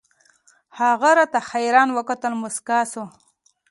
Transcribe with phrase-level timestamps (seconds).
[0.79, 3.03] هغه راته حيران وكتل موسكى سو.